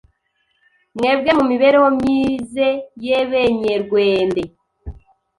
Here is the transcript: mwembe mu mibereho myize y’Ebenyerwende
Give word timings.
mwembe 0.95 1.29
mu 1.37 1.43
mibereho 1.51 1.87
myize 1.97 2.67
y’Ebenyerwende 3.03 4.41